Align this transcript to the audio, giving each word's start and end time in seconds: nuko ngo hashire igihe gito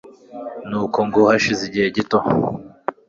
nuko 0.69 0.97
ngo 1.07 1.19
hashire 1.29 1.61
igihe 1.67 1.87
gito 1.95 2.19